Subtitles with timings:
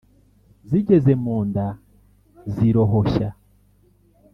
[0.69, 1.67] Zigeze mu nda
[2.53, 3.29] zirohoshya